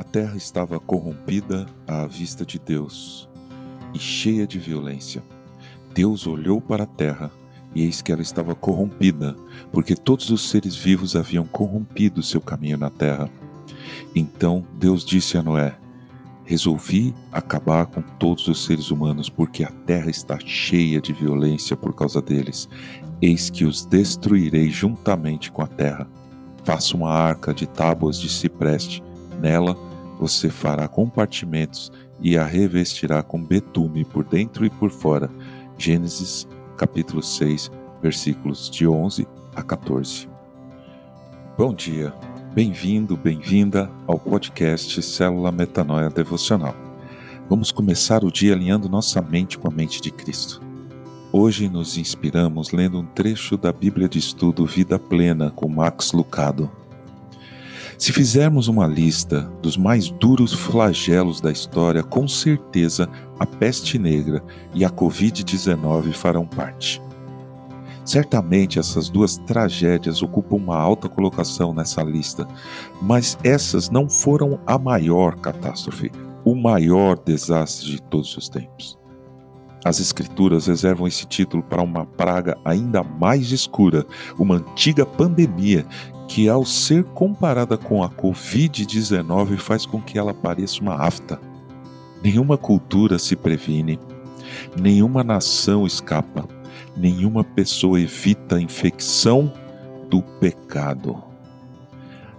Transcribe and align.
A 0.00 0.02
terra 0.02 0.34
estava 0.34 0.80
corrompida 0.80 1.66
à 1.86 2.06
vista 2.06 2.46
de 2.46 2.58
Deus 2.58 3.28
e 3.92 3.98
cheia 3.98 4.46
de 4.46 4.58
violência. 4.58 5.22
Deus 5.92 6.26
olhou 6.26 6.58
para 6.58 6.84
a 6.84 6.86
terra 6.86 7.30
e 7.74 7.82
eis 7.82 8.00
que 8.00 8.10
ela 8.10 8.22
estava 8.22 8.54
corrompida, 8.54 9.36
porque 9.70 9.94
todos 9.94 10.30
os 10.30 10.48
seres 10.48 10.74
vivos 10.74 11.14
haviam 11.14 11.44
corrompido 11.44 12.22
seu 12.22 12.40
caminho 12.40 12.78
na 12.78 12.88
terra. 12.88 13.28
Então 14.16 14.64
Deus 14.78 15.04
disse 15.04 15.36
a 15.36 15.42
Noé: 15.42 15.76
Resolvi 16.46 17.14
acabar 17.30 17.84
com 17.84 18.00
todos 18.00 18.48
os 18.48 18.64
seres 18.64 18.90
humanos, 18.90 19.28
porque 19.28 19.64
a 19.64 19.70
terra 19.84 20.08
está 20.08 20.38
cheia 20.38 20.98
de 20.98 21.12
violência 21.12 21.76
por 21.76 21.94
causa 21.94 22.22
deles. 22.22 22.70
Eis 23.20 23.50
que 23.50 23.66
os 23.66 23.84
destruirei 23.84 24.70
juntamente 24.70 25.52
com 25.52 25.60
a 25.60 25.66
terra. 25.66 26.08
Faça 26.64 26.96
uma 26.96 27.10
arca 27.10 27.52
de 27.52 27.66
tábuas 27.66 28.18
de 28.18 28.30
cipreste. 28.30 29.02
Nela 29.38 29.89
você 30.20 30.50
fará 30.50 30.86
compartimentos 30.86 31.90
e 32.20 32.36
a 32.36 32.44
revestirá 32.44 33.22
com 33.22 33.42
betume 33.42 34.04
por 34.04 34.22
dentro 34.22 34.66
e 34.66 34.70
por 34.70 34.90
fora. 34.90 35.30
Gênesis 35.78 36.46
capítulo 36.76 37.22
6, 37.22 37.70
versículos 38.02 38.68
de 38.68 38.86
11 38.86 39.26
a 39.56 39.62
14. 39.62 40.28
Bom 41.56 41.72
dia, 41.72 42.12
bem-vindo, 42.52 43.16
bem-vinda 43.16 43.90
ao 44.06 44.18
podcast 44.18 45.02
Célula 45.02 45.50
Metanoia 45.50 46.10
Devocional. 46.10 46.76
Vamos 47.48 47.72
começar 47.72 48.22
o 48.22 48.30
dia 48.30 48.52
alinhando 48.52 48.90
nossa 48.90 49.22
mente 49.22 49.56
com 49.56 49.68
a 49.68 49.70
mente 49.70 50.02
de 50.02 50.10
Cristo. 50.10 50.60
Hoje 51.32 51.66
nos 51.66 51.96
inspiramos 51.96 52.72
lendo 52.72 52.98
um 52.98 53.06
trecho 53.06 53.56
da 53.56 53.72
Bíblia 53.72 54.08
de 54.08 54.18
Estudo 54.18 54.66
Vida 54.66 54.98
Plena 54.98 55.50
com 55.50 55.66
Max 55.66 56.12
Lucado. 56.12 56.70
Se 58.00 58.14
fizermos 58.14 58.66
uma 58.66 58.86
lista 58.86 59.42
dos 59.60 59.76
mais 59.76 60.08
duros 60.08 60.54
flagelos 60.54 61.38
da 61.38 61.52
história, 61.52 62.02
com 62.02 62.26
certeza 62.26 63.06
a 63.38 63.44
peste 63.44 63.98
negra 63.98 64.42
e 64.72 64.86
a 64.86 64.88
Covid-19 64.88 66.14
farão 66.14 66.46
parte. 66.46 67.02
Certamente 68.02 68.78
essas 68.78 69.10
duas 69.10 69.36
tragédias 69.36 70.22
ocupam 70.22 70.56
uma 70.56 70.78
alta 70.78 71.10
colocação 71.10 71.74
nessa 71.74 72.02
lista, 72.02 72.48
mas 73.02 73.36
essas 73.44 73.90
não 73.90 74.08
foram 74.08 74.58
a 74.66 74.78
maior 74.78 75.36
catástrofe, 75.36 76.10
o 76.42 76.54
maior 76.54 77.18
desastre 77.22 77.90
de 77.90 78.02
todos 78.04 78.34
os 78.34 78.48
tempos. 78.48 78.99
As 79.84 79.98
Escrituras 79.98 80.66
reservam 80.66 81.06
esse 81.06 81.26
título 81.26 81.62
para 81.62 81.82
uma 81.82 82.04
praga 82.04 82.56
ainda 82.64 83.02
mais 83.02 83.50
escura, 83.50 84.06
uma 84.38 84.56
antiga 84.56 85.06
pandemia 85.06 85.86
que, 86.28 86.48
ao 86.48 86.64
ser 86.64 87.04
comparada 87.04 87.76
com 87.76 88.02
a 88.04 88.08
Covid-19, 88.08 89.56
faz 89.56 89.86
com 89.86 90.00
que 90.00 90.18
ela 90.18 90.34
pareça 90.34 90.80
uma 90.80 90.94
afta. 90.94 91.40
Nenhuma 92.22 92.58
cultura 92.58 93.18
se 93.18 93.34
previne, 93.34 93.98
nenhuma 94.78 95.24
nação 95.24 95.86
escapa, 95.86 96.46
nenhuma 96.96 97.42
pessoa 97.42 97.98
evita 97.98 98.56
a 98.56 98.60
infecção 98.60 99.52
do 100.10 100.22
pecado. 100.22 101.22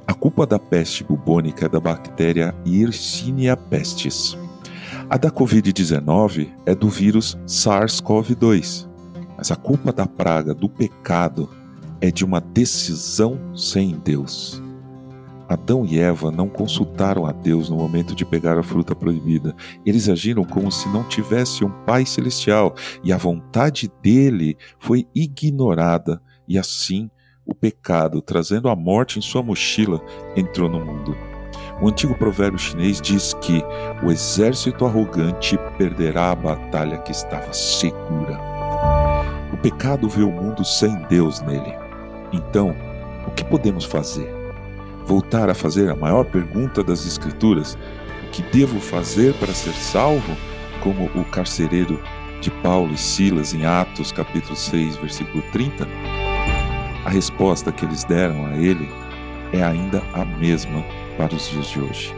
A 0.06 0.14
culpa 0.14 0.46
da 0.46 0.60
peste 0.60 1.04
bubônica 1.04 1.66
é 1.66 1.70
da 1.70 1.80
bactéria 1.80 2.54
Yersinia 2.66 3.58
pestis. 3.58 4.38
A 5.12 5.18
da 5.18 5.30
Covid-19 5.30 6.48
é 6.66 6.74
do 6.74 6.88
vírus 6.88 7.38
SARS-CoV-2. 7.46 8.88
Mas 9.38 9.52
a 9.52 9.58
culpa 9.58 9.92
da 9.92 10.08
praga 10.08 10.54
do 10.54 10.70
pecado 10.70 11.50
é 12.00 12.10
de 12.10 12.24
uma 12.24 12.40
decisão 12.40 13.38
sem 13.54 14.00
Deus. 14.06 14.64
Adão 15.50 15.86
e 15.86 16.00
Eva 16.00 16.32
não 16.32 16.48
consultaram 16.48 17.26
a 17.26 17.34
Deus 17.34 17.70
no 17.70 17.76
momento 17.76 18.16
de 18.16 18.24
pegar 18.24 18.58
a 18.58 18.64
fruta 18.64 18.96
proibida. 18.96 19.54
Eles 19.86 20.08
agiram 20.08 20.46
como 20.46 20.72
se 20.72 20.88
não 20.88 21.04
tivesse 21.04 21.66
um 21.66 21.72
Pai 21.86 22.06
celestial 22.06 22.74
e 23.04 23.12
a 23.12 23.18
vontade 23.18 23.92
dele 24.02 24.58
foi 24.80 25.06
ignorada, 25.14 26.22
e 26.48 26.58
assim 26.58 27.12
o 27.46 27.54
pecado, 27.54 28.22
trazendo 28.22 28.70
a 28.70 28.78
morte 28.78 29.20
em 29.20 29.22
sua 29.22 29.44
mochila, 29.44 30.02
entrou 30.38 30.70
no 30.70 30.80
mundo. 30.80 31.31
O 31.82 31.90
antigo 31.90 32.14
provérbio 32.14 32.60
chinês 32.60 33.02
diz 33.02 33.34
que 33.42 33.64
o 34.04 34.12
exército 34.12 34.86
arrogante 34.86 35.58
perderá 35.80 36.30
a 36.30 36.36
batalha 36.36 37.00
que 37.00 37.12
estava 37.12 37.52
segura. 37.52 38.40
O 39.52 39.58
pecado 39.58 40.08
vê 40.08 40.22
o 40.22 40.32
mundo 40.32 40.64
sem 40.64 40.94
Deus 41.10 41.42
nele. 41.42 41.74
Então, 42.32 42.76
o 43.26 43.32
que 43.32 43.44
podemos 43.44 43.84
fazer? 43.84 44.32
Voltar 45.08 45.50
a 45.50 45.56
fazer 45.56 45.90
a 45.90 45.96
maior 45.96 46.24
pergunta 46.26 46.84
das 46.84 47.04
Escrituras: 47.08 47.76
o 48.28 48.30
que 48.30 48.44
devo 48.44 48.80
fazer 48.80 49.34
para 49.40 49.52
ser 49.52 49.74
salvo? 49.74 50.38
Como 50.84 51.06
o 51.20 51.26
carcereiro 51.26 52.00
de 52.42 52.52
Paulo 52.62 52.94
e 52.94 52.98
Silas 52.98 53.56
em 53.56 53.66
Atos, 53.66 54.12
capítulo 54.12 54.56
6, 54.56 54.98
versículo 54.98 55.44
30? 55.52 55.88
A 57.06 57.10
resposta 57.10 57.72
que 57.72 57.86
eles 57.86 58.04
deram 58.04 58.46
a 58.46 58.56
ele 58.56 58.88
é 59.52 59.64
ainda 59.64 60.04
a 60.14 60.24
mesma 60.24 60.84
para 61.22 61.36
os 61.36 61.50
dias 61.52 61.68
de 61.68 61.80
hoje. 61.80 62.16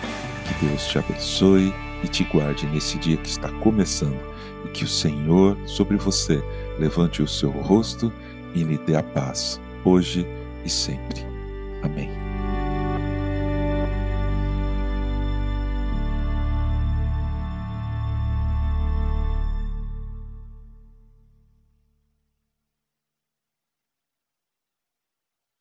Que 0.47 0.55
Deus 0.65 0.87
te 0.87 0.97
abençoe 0.97 1.71
e 2.03 2.07
te 2.07 2.23
guarde 2.23 2.65
nesse 2.65 2.97
dia 2.97 3.17
que 3.17 3.29
está 3.29 3.49
começando 3.59 4.19
e 4.65 4.69
que 4.69 4.83
o 4.83 4.87
Senhor 4.87 5.55
sobre 5.67 5.97
você 5.97 6.43
levante 6.79 7.21
o 7.21 7.27
seu 7.27 7.51
rosto 7.51 8.11
e 8.55 8.63
lhe 8.63 8.79
dê 8.79 8.95
a 8.95 9.03
paz, 9.03 9.61
hoje 9.85 10.25
e 10.65 10.69
sempre. 10.71 11.23